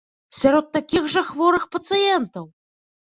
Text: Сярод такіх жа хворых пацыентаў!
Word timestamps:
Сярод 0.37 0.71
такіх 0.77 1.03
жа 1.15 1.23
хворых 1.29 1.63
пацыентаў! 1.77 2.43